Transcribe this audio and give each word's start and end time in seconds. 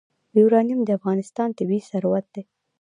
یورانیم 0.37 0.79
د 0.85 0.89
افغانستان 0.99 1.49
طبعي 1.57 1.79
ثروت 1.89 2.25
دی. 2.33 2.43